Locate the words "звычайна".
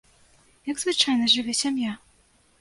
0.83-1.29